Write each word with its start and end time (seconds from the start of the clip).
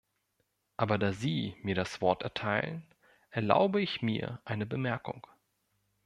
Aber 0.77 0.97
da 0.97 1.13
Sie 1.13 1.53
mir 1.61 1.75
das 1.75 2.01
Wort 2.01 2.23
erteilen, 2.23 2.81
erlaube 3.29 3.83
ich 3.83 4.01
mir 4.01 4.41
eine 4.45 4.65
Bemerkung. 4.65 5.27